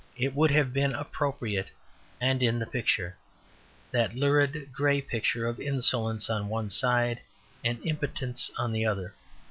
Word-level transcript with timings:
It 0.17 0.33
would 0.33 0.49
have 0.49 0.73
been 0.73 0.95
appropriate 0.95 1.69
and 2.19 2.41
in 2.41 2.57
the 2.57 2.65
picture; 2.65 3.17
that 3.91 4.15
lurid 4.15 4.73
grey 4.73 4.99
picture 4.99 5.45
of 5.45 5.59
insolence 5.59 6.27
on 6.27 6.49
one 6.49 6.71
side 6.71 7.21
and 7.63 7.77
impotence 7.85 8.49
on 8.57 8.71
the 8.71 8.83
other. 8.83 9.13